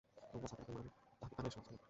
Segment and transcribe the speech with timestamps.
[0.31, 0.85] তোমরা সাকারকে মান,
[1.19, 1.79] তাহাকে কানে শোনা যায় না।